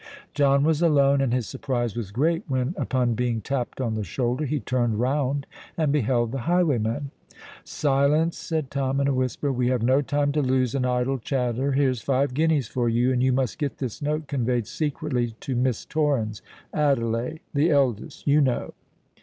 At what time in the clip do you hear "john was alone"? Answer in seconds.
0.33-1.21